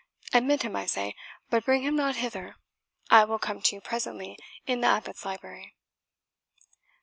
[0.33, 1.13] Admit him, I say,
[1.51, 2.55] but bring him not hither;
[3.11, 4.35] I will come to you presently
[4.65, 5.75] in the Abbot's library."